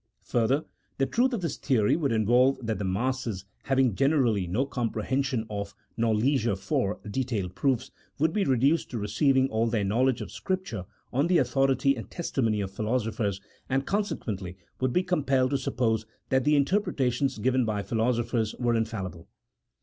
Further, 0.23 0.65
the 0.97 1.05
truth 1.05 1.31
of 1.31 1.41
this 1.41 1.57
theory 1.57 1.95
would 1.95 2.11
involve 2.11 2.57
that 2.65 2.79
the 2.79 2.83
masses, 2.83 3.45
having 3.65 3.93
generally 3.93 4.47
no 4.47 4.65
comprehension 4.65 5.45
of, 5.47 5.75
nor 5.95 6.15
leisure 6.15 6.55
for, 6.55 6.99
detailed 7.07 7.53
proofs, 7.53 7.91
would 8.17 8.33
be 8.33 8.43
reduced 8.43 8.89
to 8.89 8.97
receiving 8.97 9.47
all 9.51 9.67
their 9.67 9.83
knowledge 9.83 10.19
of 10.19 10.31
Scripture 10.31 10.85
on 11.13 11.27
the 11.27 11.37
authority 11.37 11.95
and 11.95 12.09
testimony 12.09 12.61
of 12.61 12.71
philosophers, 12.71 13.41
and, 13.69 13.85
consequently, 13.85 14.57
would 14.79 14.91
be 14.91 15.03
compelled 15.03 15.51
te 15.51 15.57
suppose 15.57 16.07
that 16.29 16.45
the 16.45 16.55
interpretations 16.55 17.37
given 17.37 17.63
by 17.63 17.83
philosophers 17.83 18.55
were 18.55 18.73
infallible. 18.73 19.27